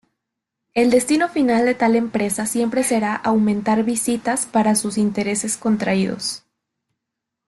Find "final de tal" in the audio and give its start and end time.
1.29-1.95